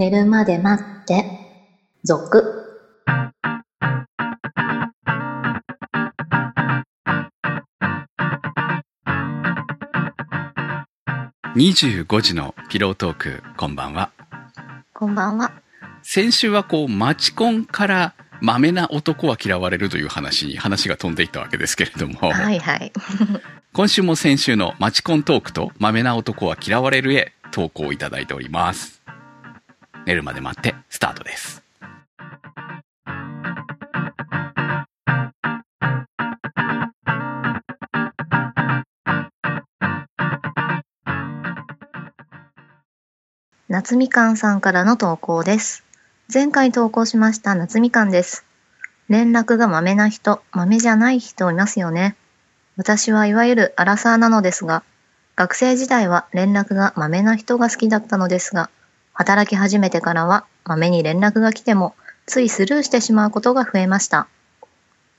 [0.00, 1.26] 寝るまで待って、
[2.04, 2.42] 続。
[11.54, 14.10] 25時のピロートーク、こんばんは。
[14.94, 15.52] こんばんは。
[16.00, 22.90] 先週はこう、マチコンから、マメな男は嫌われるという話に話が飛んでいったわけですけれども、はいはい。
[23.74, 28.99] 今週も先週のマチコントークと、マメな男は嫌われるへ投稿をいただいております。
[30.06, 31.62] 寝るまで待って、スタートです。
[43.68, 45.84] 夏みかんさんからの投稿です。
[46.32, 48.44] 前回投稿しました夏みかんです。
[49.08, 52.16] 連絡が豆な人、豆じゃない人いますよね。
[52.76, 54.82] 私はいわゆるアラサーなのですが、
[55.36, 58.70] 学生時代は連絡が豆な人が好きだったのですが、
[59.20, 64.28] 働き始めてからは豆に連絡が来てもついスルーしてしまうことが増えました。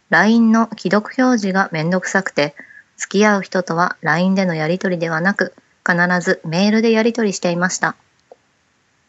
[0.10, 2.56] LINE の既読表示がめんどくさくて、
[2.98, 5.54] 付き合う人とは LINE でのやり取りではなく、
[5.88, 7.96] 必ずメールでやり取りしていました。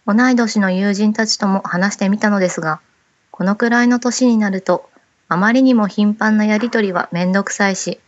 [0.07, 2.83] 同い年の友人たちとも話してみたのですが、
[3.31, 4.91] このくらいの年になると、
[5.27, 7.99] あまりにも頻繁なやりとりはめんどくさいし、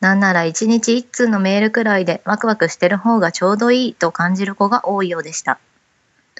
[0.00, 5.60] なんなら一日一通のメールくらいでワクワクしてる方がちょうどいいと感じる子が多いようでした。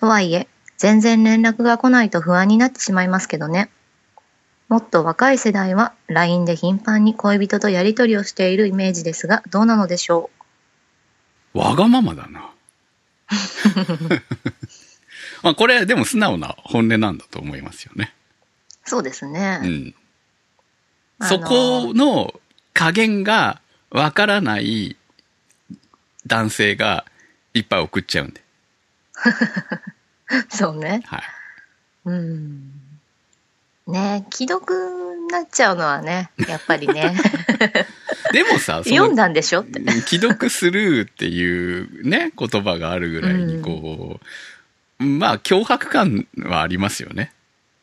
[0.01, 0.49] とはいえ、
[0.79, 3.69] 全然連絡が来ないと不安になってしまいますけどね。
[4.71, 10.31] もっと若い世代は LINE で頻繁に恋人とやりとりをしているイメージですが、どうなのでしょ
[11.53, 12.51] わがままだな。
[15.43, 18.15] まあこれでも素直な本音なんだと思いますよね。
[18.87, 19.61] うそうですね。
[19.63, 19.95] うん。
[21.27, 22.41] そこの
[22.73, 24.97] 加減がわからない
[26.27, 27.05] 男性が
[27.53, 28.43] いっぱい送っちゃうんで。
[30.51, 31.03] そうね。
[31.07, 31.23] はい。
[32.07, 32.73] うん。
[33.87, 34.75] ね既読
[35.21, 37.15] になっちゃうのはね、やっぱりね。
[38.33, 39.81] でもさ、読んだんでしょって。
[40.03, 44.21] 既読スルーっていうね、言葉があるぐらいにこ
[45.01, 47.33] う、まあ脅迫感はありますよね。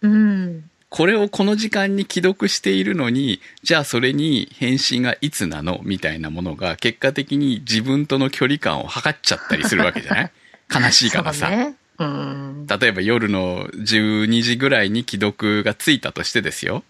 [0.01, 0.69] うん。
[0.89, 5.81] これをこの時間に既読しているのに、じゃあそれに返信がいつなの？
[5.83, 10.31] みたいなものが結果的に自分との距離感を測っちゃったりするわけじゃない？
[10.73, 11.49] 悲しいからさ。
[11.49, 11.75] ね。
[11.99, 12.67] うん。
[12.67, 16.83] 例えば夜の12時ぐらいに既読がついたとしてですよ。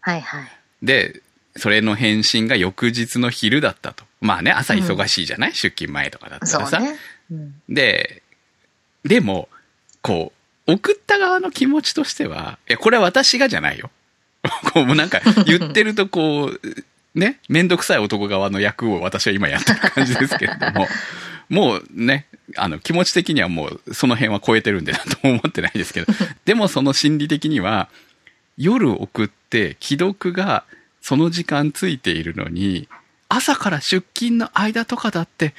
[0.00, 0.48] はいはい。
[0.82, 1.22] で、
[1.56, 4.04] それの返信が翌日の昼だったと。
[4.20, 6.78] まあね、朝忙しいじゃない、出勤前とかだったらさ。
[6.80, 6.96] ね。
[7.30, 7.54] うん。
[7.68, 8.22] で、
[9.04, 9.48] でも、
[10.02, 10.32] こ
[10.66, 13.90] う、送った側の気持ちとしては、いや、これは私がじゃないよ。
[14.72, 16.60] こう、もうなんか言ってるとこう、
[17.18, 20.88] ね、めんどくさい男側の役を私は今やってる感じですけれども、
[21.48, 26.12] もうね、あの、気持ち的にはもうその辺は超えてるんでなと思ってないですけど、
[26.44, 27.88] でもその心理的には、
[28.56, 30.64] 夜送って既読が
[31.00, 32.88] その時間ついているのに、
[33.28, 35.54] 朝から出勤の間とかだって、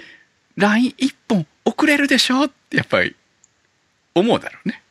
[0.58, 3.16] LINE 一本送れるでしょってやっぱり
[4.14, 4.82] 思うだろうね。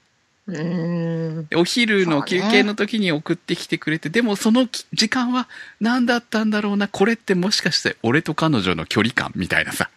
[0.47, 1.61] うーん。
[1.61, 5.49] お昼の休憩の時に送ってきてくれて、でもそのき時間は
[5.81, 9.91] 何だったんだろうな、これってもしかして俺と彼女の距離感みたいなさ。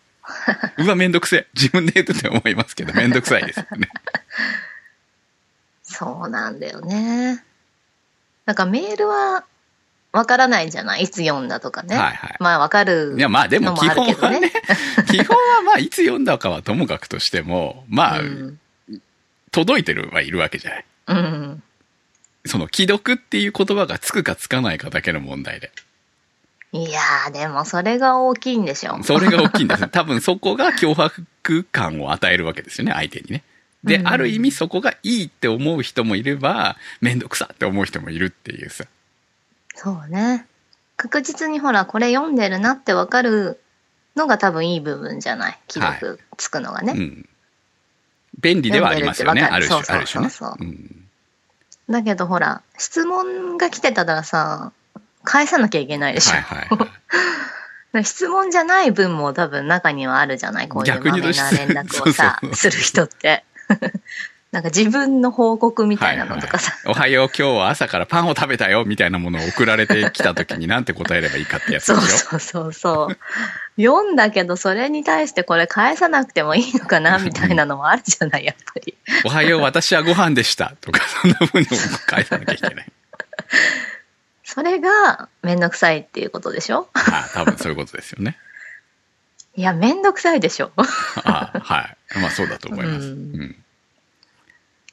[0.77, 1.47] うわ、めんどくせえ。
[1.53, 3.89] 自分で言ってて思いますけど、めんどくさいですよね。
[5.83, 7.43] そうなんだよね。
[8.45, 9.43] なんかメールは
[10.11, 11.03] わからないじゃない？
[11.03, 11.95] いつ読んだとかね。
[11.95, 14.51] はいはいまあわかるいや、まあでも基本はね、
[15.11, 18.59] 基本はまあいつ読んだかはともかくとしても、まあ、うん。
[19.51, 20.85] 届いてるはいるわけじゃない。
[21.07, 21.63] うん。
[22.45, 25.71] その既読っていう言葉がつくかつかないかだけの問題で。
[26.73, 29.01] いやー、でもそれが大きいんでしょ。
[29.03, 29.87] それが大きいんです。
[29.89, 33.43] 多分そこが脅迫感を与えるわけですよね、相手にね。
[33.83, 38.85] で、うんある意味そこがいいって思う人もいれば、めんどくさって思う人もいるっていうさ。
[39.75, 40.47] そうね。
[40.97, 43.59] 確実にほら、これ読んでるなってわかる
[44.15, 45.59] のが多分いい部分じゃない？
[45.69, 46.93] 既読つくのがね。
[46.93, 47.29] うん。
[48.39, 50.31] 便利ではありますよね、ある種、ある種ね。
[50.59, 50.99] うん
[51.89, 54.71] だけどほら、質問が来てたらさ、
[55.23, 56.31] 返さなきゃいけないでしょ。
[56.33, 56.67] はいはい
[57.93, 58.03] はい。
[58.05, 60.67] 質問じゃない文も多分中にはあるじゃない？
[60.67, 63.43] こういうまめな連絡をさ する人って。
[64.51, 66.73] なんか自分の報告みたいなのとかさ。
[66.85, 72.01] おはよう、今日は朝からパンを食べたよ、みたいなものを送られてきた時になんて答えればいいかってやつでしょ？
[72.01, 73.17] そうそうそうそう。
[73.81, 78.95] 読んだけど、それに対してこれ返さなくてもいいのかなみたいなのもあるじゃない、やっぱり。
[79.25, 80.73] おはよう、私はご飯でした。
[80.81, 81.65] とか、そんな風に
[82.05, 82.91] 返さなきゃいけない。
[84.53, 86.87] それがめんどくさいっていうことでしょ？
[86.93, 88.37] あ多分そういうことですよね。
[89.55, 90.71] いや、めんどくさいでしょ
[91.23, 91.81] あは
[92.15, 92.19] い。
[92.19, 93.07] まあそうだと思います。
[93.07, 93.55] ううんん。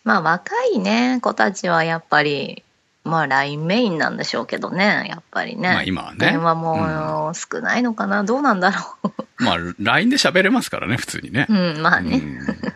[0.05, 2.63] まあ若いね、子たちはやっぱり、
[3.05, 5.69] まあ LINE メインなんでしょうけどね、やっぱりね。
[5.69, 11.47] まあ今はね電話も少ないのかな、どうなんだろまあ、LINE で喋れますからね、普通にね。
[11.49, 11.55] う。
[11.55, 12.17] うん、まあね。
[12.17, 12.75] うん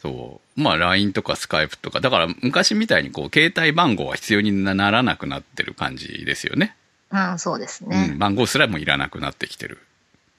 [0.00, 0.60] そう。
[0.60, 6.76] まあ LINE とか Skype とか、だから昔みたいにこう、携帯番号は必要にならなくなってる感じですよね。
[7.10, 8.18] うん、そうですうねん、。
[8.18, 9.78] 番号すらもいらなくなってきてる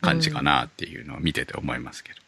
[0.02, 2.20] 感じかなっていうのを見てて思いますけど。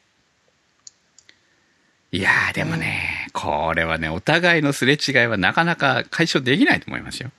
[2.13, 7.31] いやーでもね、これはね、お互いのすれ違いはなかなか解消できないと思いますよ。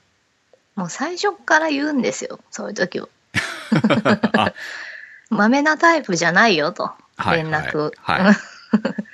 [0.75, 3.07] もう最初から言うんですよ、そういう時は。
[4.33, 4.53] あ、
[5.29, 7.91] 豆なタイプじゃないよと、はい連絡。
[8.01, 8.35] はいはい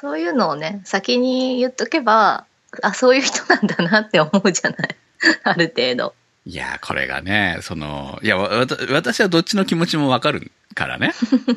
[0.00, 2.46] そういうのをね、先に言っとけば、
[2.82, 4.96] あ、そういう人なんだなって思うじゃない。
[5.42, 6.14] ある程度。
[6.46, 11.12] いやーこれがね、その、いや、私はどっちの気持ちもわかるからね。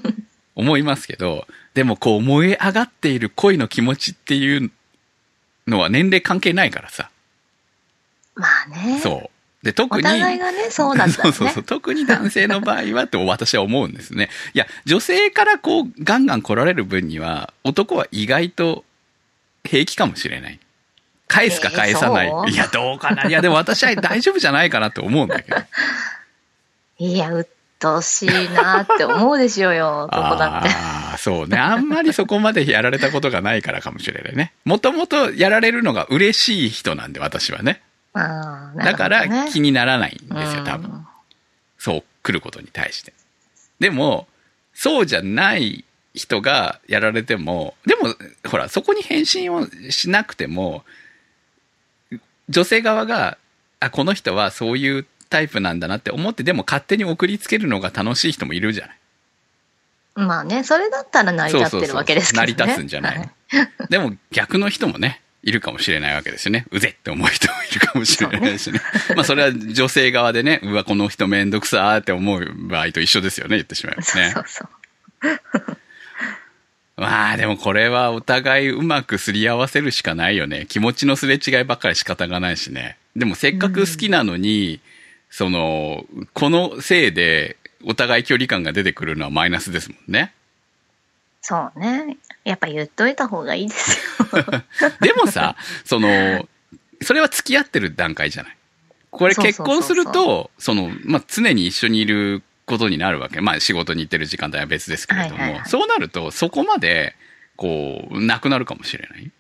[0.56, 4.72] 思いますけど、でもこう燃え上がっている恋の気持ちっていう
[5.68, 7.12] のは年齢関係ないからさ。
[8.34, 9.00] まあね。
[9.00, 9.30] そう。
[9.64, 10.04] で、特おに。
[10.04, 11.34] 互いがね、そうだったらね。
[11.34, 11.64] そうそうそう。
[11.64, 14.30] 特に男性の場合はって私は思うんですね。
[14.54, 18.84] いや、女性からこう、ガンガン来られる分には、男は意外と
[19.64, 20.60] 平気かもしれない。
[21.28, 22.28] 返すか返さない。
[22.28, 23.28] えーいや、どうかな。
[23.28, 25.58] いや、でも私は大丈夫じゃないかなと思うんだけど。
[26.98, 27.50] いや、鬱
[27.80, 30.70] 陶しいなって思うでしょうよ、 男だって。
[30.70, 31.58] ああ、そうね。
[31.58, 34.54] あんまりそこまでやられたことがないからかもしれないね。
[34.66, 37.82] もともとやられるのが嬉しい人なんで、私はね。
[38.14, 40.92] あーなだから気にならないんですよ、多分。
[40.92, 41.08] うん
[41.82, 43.12] そう来ることに対して。
[43.80, 44.28] でも、
[44.76, 48.14] そうじゃない人がやられても、でも、
[48.48, 50.84] ほら、そこに返信をしなくても、
[52.50, 53.40] 女性側が、
[53.80, 58.98] あ、この人はそういうタイプなんだなって思って、でも勝手に送りつけるのが楽しい人もいるじゃない。
[60.14, 62.54] まあね、それだったら成り立ってるわけですけどね。
[62.54, 63.32] 成り立つんじゃないの、は
[63.90, 66.66] でも逆の人もね、いるかもしれないわけですよね。
[66.72, 68.80] うぜって思う人もいるかもしれないしね。
[69.16, 74.44] まあそれは女性側でね、うわ、この人めんどくさーって思う場合と一緒ですよね、言ってしまいますねそう。
[74.48, 74.68] そう
[75.66, 75.78] そう。
[76.98, 80.68] まあでもこれはお互いうまくすり合わせるしかないよね。
[80.70, 82.98] 気持ちのすれ違いばっかり仕方がないしね。
[83.16, 84.80] でもせっかく好きなのに、
[85.32, 90.34] その、このせいでお互い距離感が出てくるのはマイナスですもんね。
[91.42, 92.18] そうね。
[92.44, 93.98] やっぱ言っといた方がいいですよ。
[95.02, 95.56] でもさ、
[95.86, 96.48] その、
[97.02, 98.58] それは付き合ってる段階じゃない？
[99.10, 103.42] これ結婚すると、その、まあ、常に一緒にいることになるわけ。
[103.42, 107.16] まあ、仕事に行ってる時間帯は別ですけれども、はいはいはいそうなると、そこまで、
[107.58, 109.32] こう、なくなるかもしれない？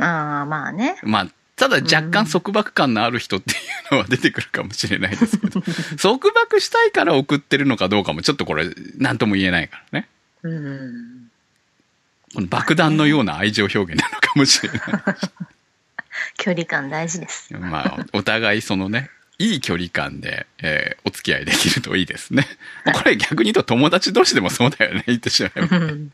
[0.00, 0.96] ああ、まあね。
[1.02, 3.54] まあ、ただ若干束縛感のある人ってい
[3.90, 5.62] うのは出てくるかもしれないですけど、
[6.00, 10.08] 束縛したいから送ってるのかどうかもちょっとこれ、なんとも言えないからね。
[10.42, 11.09] うん。
[12.34, 14.80] この爆弾のような愛情表現なのかもしれない。
[16.38, 17.52] 距離感大事です。
[17.54, 22.46] まあ、お互いそのね、いい距離感で、えーお付き合いできるといいですね。
[22.94, 25.78] これ逆に言うと友達同士でもそうだよね、言ってしまえば。
[25.78, 26.12] うん。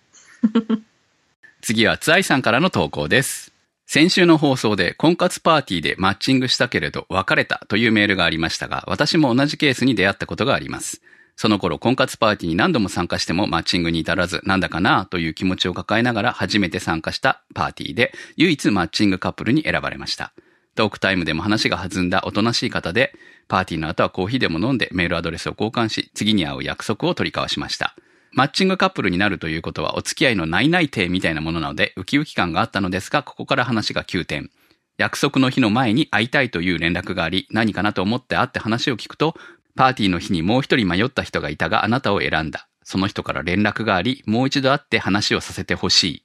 [1.60, 3.52] 次はつあいさんからの投稿です。
[3.86, 11.00] 先週の放送で婚活パーティーでマッチングしたけれど別れたというメールがありましたが、私も同じケースに出会ったことがあります。
[11.36, 20.32] その頃婚活パーティーに何度も参加してもマッチングに至らず、なんだかなという気持ちを抱えながら初めて参加したパーティーで、唯一マッチングカップルに選ばれました。
[20.74, 23.14] トークタイムでも話が弾んだおとなしい方で、
[23.48, 27.94] パーティーの後はコーヒーでも飲んでメールアドレスを交換し、次に会う約束を取り交わしました。
[28.32, 34.50] マッチングカップルになるということはお付き合いの内々定みたいなものなので、ウキウキ感があったのですが、ここから話が急転。
[34.98, 39.36] 約束の日の前に会いたいという連絡があり、何かなと思って会って話を聞くと、
[39.76, 42.68] パーティーの日にもう一人迷った人がいたがあなたを選んだ。
[42.82, 46.22] その人から連絡があり、もう一度会って話をさせてほしい。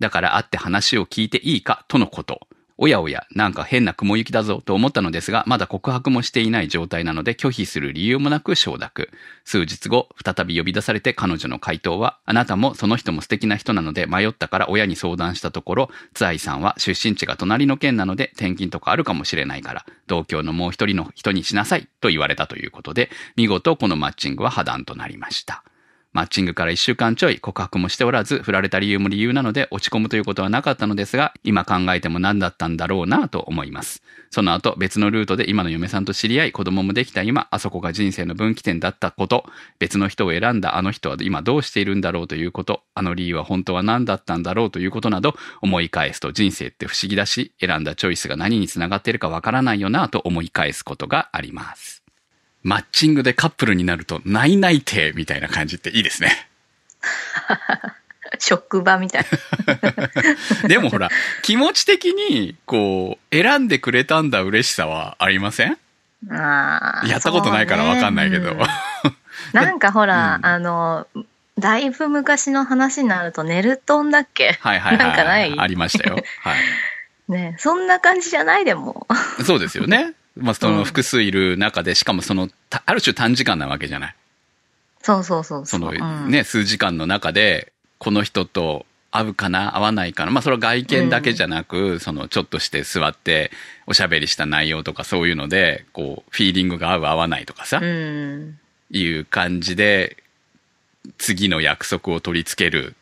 [0.00, 2.45] だから会って話を聞いていいかとのこと。
[2.78, 9.10] おやおや、なんか変な雲行きだぞと思ったのですが、まだ告白もしていない状態なので拒否する理由もなく承諾。
[9.44, 25.64] 数日後、再び呼び出されて彼女の回答は、あなたもその人も素敵な人なので迷ったから親に相談したところ、つあいさんは出身地が隣の県なので転勤とかあるかもしれないから、同郷のもう一人の人にしなさいと言われたということで、見事このマッチングは破談となりました。
[26.16, 34.02] マッチングから一週間ちょい告白もしておらず、振られた理由も理由なので落ち込むということはなかったのですが、今考えても何だったんだろうなと思います。
[34.30, 39.44] その後別のルートで今の嫁さんと知り合い子供もできた今、あそこが人生の分岐点だったこと、
[39.78, 51.95] 別の人を選んだあの人は今どうしているんだろうということ、あの理由は本当は何だったんだろうということなど、思い返すと人生って不思議だし、選んだチョイスが何につながっているかわからないよなと思い返すことがあります。
[52.66, 56.48] マッチングでカップルになると、ないないてみたいな感じっていいですね。
[58.40, 59.24] 職場みたい
[60.68, 61.08] でもほら、
[61.42, 65.76] 気持ち的に、こう、選んでくれたんだ嬉しさはありません？
[66.26, 67.02] な。
[67.02, 68.52] あーやったことないからわかんないけど。
[68.54, 68.66] ね
[69.04, 69.16] うん
[69.52, 71.06] なんかほら、うんあの、
[71.58, 74.58] だいぶ昔の話になると、ネルトンだっけ？
[74.60, 75.06] はいはいはい。
[75.06, 75.54] なんかない？
[75.56, 76.16] ありましたよ。
[76.42, 77.32] はい。
[77.32, 79.06] ねそんな感じじゃないでも。
[79.44, 80.12] そうですよね。
[80.36, 84.14] まあ、そうのん複数いる中で、しかもその、たある種短時間なわけじゃない？
[85.02, 90.32] そうそうそうそのうんね、数時間の中で、この人と会うかな、会わないかな。
[90.32, 93.50] まあ、それは外見だけじゃなく、その、ちょっとして座って、
[93.86, 98.58] おしゃべりした内容とかそういうので、こう、フィーリングが合う合わないとかさ、うん。
[98.90, 100.16] いう感じで、
[101.18, 102.94] 次の約束を取り付ける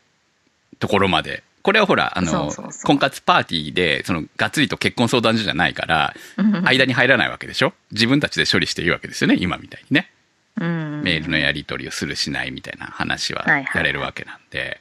[0.79, 1.43] ところまで。
[1.65, 2.51] これはほら、あの、
[2.83, 7.73] 婚活パーティーで、その、がっつりと結婚相談所じゃないから、うん間に入らないわけでしょ？
[7.91, 10.11] 自分たちで処理していいわけですよね、今みたいにね。
[10.61, 11.01] うん。
[11.01, 14.79] メールのやり取りをするしないみたいな話ははいはいはいやれるわけなんで。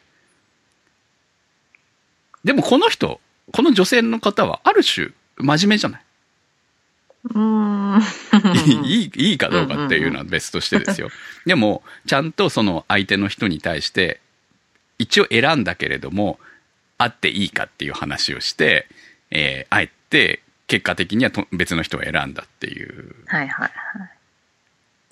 [2.45, 3.19] でもこの人、
[3.51, 6.03] この女性の方はある種真面目じゃない？
[7.33, 8.03] うん。
[8.85, 11.09] いい、いいかどうかっていうのは別としてですよ。
[11.47, 14.21] でも、ちゃんとその相手の人に対して、
[14.99, 16.39] 一応選んだけれども、
[16.99, 18.87] 会っていいかっていう話をして、
[19.31, 24.11] えー、あえて、結果的にはと別の人を選んだっていうはいはいはい。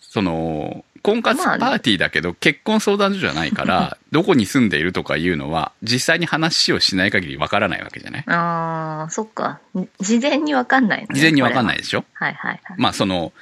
[0.01, 8.25] その、婚活パまあーティーだけど、結婚相談所じゃないから、 どこに住んでいるとかいうのは、実際に話をしない限りわからないわけじゃない？
[8.29, 9.61] ああ、そっか。
[10.01, 11.15] 事前にわかんないのね、。
[11.15, 12.05] 事前にわかんないいでしょ？
[12.15, 12.77] はいはいはい。
[12.79, 13.33] まあ、その、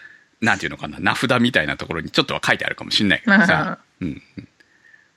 [0.41, 3.79] なんていうのかな、名札みたいなところにちょっとは書いてあるかもしれないけどさ。
[4.01, 4.23] うん。
[4.39, 4.49] うん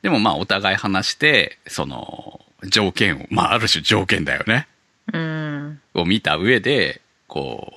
[0.01, 4.67] でもまあ、お互い話して、その、条件を、まあ、ある種条件だよね。
[5.12, 5.82] うん。
[5.93, 7.74] を見た上で、こ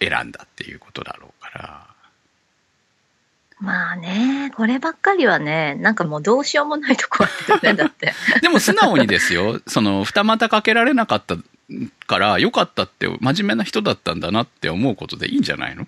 [0.00, 1.86] う、選んだっていうことだろうから。
[3.58, 7.26] まあね、こればっかりはね、なんかもうどうしようもないとこあ
[7.60, 8.12] るよね、 だって。
[8.42, 11.36] でも素直にですよ、その、二股かけられなかった
[12.06, 15.86] から、良かったって、真面目な人だったんだなって思うことでいいんじゃないの？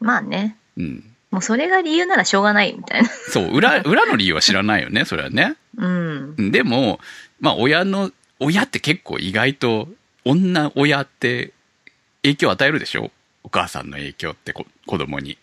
[0.00, 0.56] まあね。
[0.76, 1.09] うん。
[1.30, 3.08] もうそれが理由ならしょうがないみたいな。
[3.08, 5.56] そう、裏、裏の理由は知らないよね、それはね。
[5.76, 6.50] うん。
[6.50, 6.98] でも、
[7.40, 8.10] まあ、親の、
[8.40, 9.88] 親って結構意外と、
[10.24, 11.52] 女親って
[12.22, 13.10] 影響を与えるでしょ？
[13.42, 15.38] お母さんの影響ってこ子供に。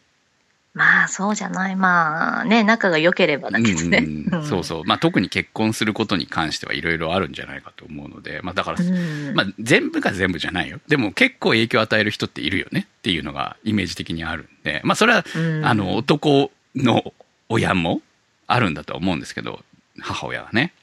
[0.77, 1.75] まあそうじゃない。
[1.75, 3.97] まあね、仲が良ければだけどね。
[3.97, 4.83] うんうんそうそう。
[4.85, 9.33] まあ、特に結婚することに関してはいろいろあるんじゃないかと思うので、まあ、だから、うん。
[9.33, 10.79] まあ、全部が全部じゃないよ。
[10.87, 17.11] でも結構影響を与える人っているよねっていうのがイメージ的にあるんで、まあそれは、うんあの、男の
[17.49, 18.01] 親も
[18.45, 19.61] あるんだとは思うんですけど、
[19.99, 20.73] 母親はね。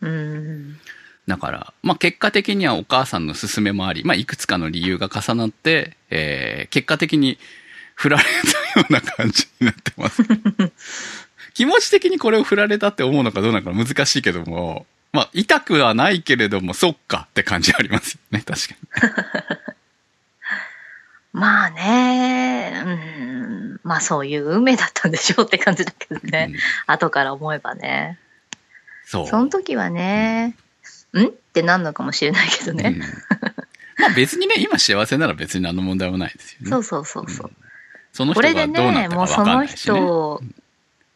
[0.00, 0.80] うん。
[1.28, 7.38] だから、まあ結果的にはお母さんの勧めもあり、まあいくつかの理由が重なって、えー、結果的に
[7.98, 10.22] 振られたような感じになってます。
[11.52, 19.80] 気持ち的にこれを振られたって思うのかどうなのか難しいけども、まあ痛くはないけれども、そっかって感じありますよね、確かに。
[21.40, 23.80] まあね、うん。
[23.82, 26.50] まあそういう運命だったんでしょうって感じだけどね。
[26.52, 28.16] うん後から思えばね。
[29.04, 29.26] そう。
[29.26, 30.54] その時はね、
[31.14, 32.94] んってなんのかもしれないけどね。
[32.96, 33.00] うん
[34.00, 36.70] まあ別にね、今幸せなら別に何の問題もないですよね。
[36.70, 37.50] そうそうそうそう。
[38.18, 39.76] そのこれで人がどうなね、ったか分もうそのかんないしね。
[39.76, 40.42] 人、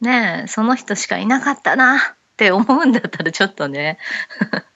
[0.02, 2.00] ねその人しかいなかったなっ
[2.36, 3.98] て思うんだったらちょっとね。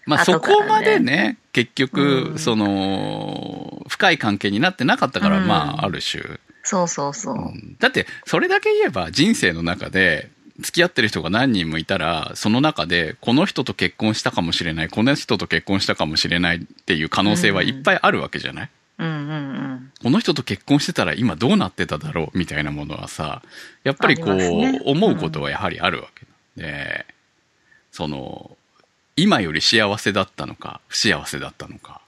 [0.06, 6.24] まあ そこまでね、結局、うんその、深い関係になってなかったから、うんまあある種、
[6.64, 7.36] そうそうそう。
[7.36, 10.28] うんだって、それだけ言えば人生の中で、
[10.58, 19.92] 付き合ってる人が何人もいたら、その中で、この人と結婚したかもしれない、この人と結婚したかもしれないっていう可能性はいっぱいあるわけじゃない、うんうんうん。
[20.02, 23.42] この人と結婚してたら今どうなってただろうみたいなものはさ、
[23.84, 24.36] やっぱりこう、
[24.84, 26.26] 思うことはやはりあるわけ
[26.60, 27.06] なんで、
[27.92, 28.56] その、
[29.16, 32.00] 今より幸せだったのか、不幸せだったのか、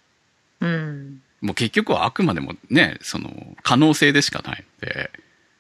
[0.61, 1.23] うん。
[1.41, 5.11] もう結局はあくまでもね、その、可能性でしかないので、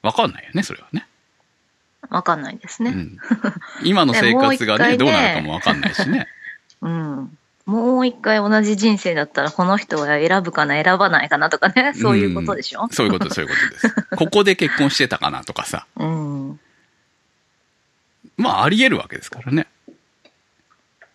[0.03, 1.07] わかんないよね、それはね。
[2.11, 2.91] わかんないですね。
[2.91, 3.19] うん。
[3.85, 6.27] 今の生活がね、ねどうなるかもわかんないしね。
[6.81, 7.38] うん。
[7.69, 12.87] もう一回同じ人生だったらこの人は選ぶかな選ばないかなとかね、そういうことでしょ？
[12.87, 13.95] んそういうこと、そういうことです。
[14.17, 15.87] ここで結婚してたかなとかさ。
[15.97, 16.61] うん。
[18.39, 19.67] まあ、あり得るわけですからね。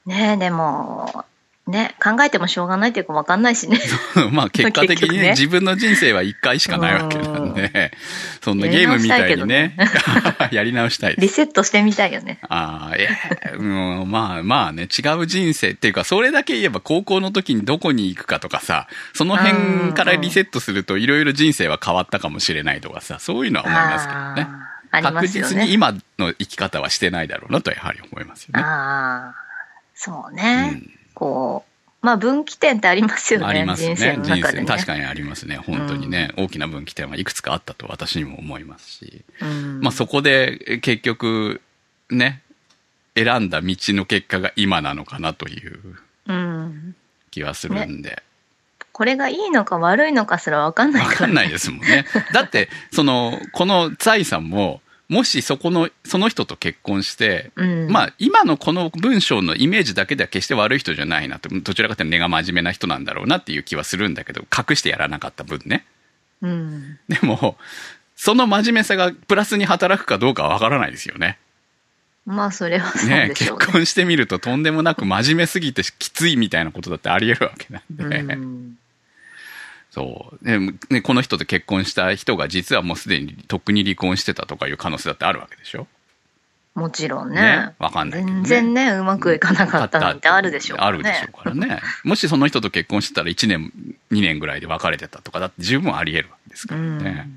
[0.05, 1.25] ねえ、でも、
[1.65, 3.79] ね、考えてもしょうがないっていうかわかんないしね。
[4.33, 7.93] まあ結果的にねね自分の人生は一回しかないわけなんで、
[8.41, 9.77] そんなゲームみたいにね、
[10.51, 11.21] やり直したいです。
[11.21, 12.39] リセットしてみたいよね。
[12.49, 13.07] ああ、え
[13.53, 24.47] えうん、まあまあね、違う人生っていうか、それだけ言えば高校の時にどこに行くかとかさ、その辺からリセットするといろいろ人生は変わったかもしれないとかさ、そういうのは思いますけどね。
[24.49, 25.27] あありま確。
[25.27, 28.61] 実に今の生き方はしてないだろうなとやはり思いますよね。
[28.61, 29.35] ああ、
[29.95, 30.65] そううね。
[30.67, 30.91] ん
[31.23, 31.63] こ
[32.01, 33.45] う、まあ分岐点ってありますよね。
[33.45, 33.95] ありますね。
[33.95, 34.65] 人生の中でね。
[34.65, 35.55] 確かにありますね。
[35.55, 39.23] 本当にね、大きな分岐点はいくつかあったと私にも思いますし。
[39.39, 41.61] うんまあそこでえ結局、
[42.09, 42.41] ね、
[43.15, 45.79] 選んだ道の結果が今なのかなという
[46.27, 46.95] うん。
[47.31, 48.21] 気はするんで。
[48.91, 51.11] これがいいのか悪いのかすらわかんないから。
[51.13, 52.05] わかんないですもんね。
[52.33, 54.81] だって、その、この財さんも、
[55.13, 57.87] もしそこの、その人と結婚して、うん。
[57.91, 65.85] まあ、今のこの文章のイメージだけでは決して悪い人じゃないなと、どちらかというと根が真面目な人なんだろうなっていう気はするんだけど、隠してやらなかった分ね。
[66.41, 66.99] うん。
[67.07, 67.57] でも、
[68.15, 71.37] その真面目さがプラスに働くかどうかはわからないですよね。
[72.25, 73.65] まあそれはそうね結でしょうね。
[73.65, 78.33] 婚してみるととんでもなく真面目すぎてきついみたいなことだってあり得るわけなんで。
[78.35, 78.77] うん
[79.93, 80.43] そう。
[80.43, 80.57] で
[80.89, 85.85] ね、この人と結婚した人が実はもうすでにとっくに離婚してたとかいう可能性だってあるわけでしょ？
[86.73, 87.39] もちろんね。
[87.39, 90.97] ねわかんないね全然ね、うまくいかなかったなんてあるでしょうからね。
[90.97, 91.79] あるでしょうからね。
[92.03, 93.71] もしその人と結婚してたら1年、
[94.11, 97.29] 2年ぐらいで別れてたとか、だって十分あり得るわけですからね。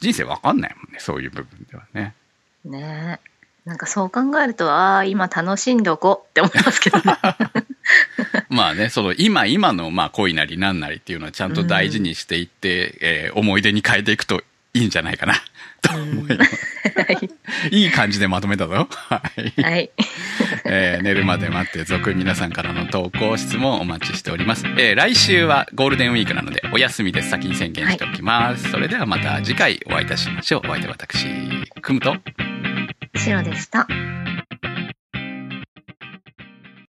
[0.00, 2.14] 人生わかんないもんね、そういう部分ではね。
[2.64, 3.18] うん。
[3.64, 7.16] なんかそう考えると、ああ、今楽しんどこって思いますけどね。
[8.50, 14.42] まあね、その今今のまあ恋なりなんなりっていうのはちゃんと大事にしていって、えー思い出に変えていくと
[14.74, 15.34] いいんじゃないかな、
[15.80, 16.74] と思います。
[17.70, 18.88] いい感じでまとめたぞ。
[18.90, 19.62] はい。
[19.62, 19.90] はい。
[20.64, 31.26] えー寝るまで待って続皆さんからの投稿質問お待ちしております、えー来週はゴールデンウィークなのでお休みです先に宣言しておきます、それではまた次回お会いいたしましょうお相手は私
[31.80, 32.16] くむと
[33.16, 33.86] 白でした。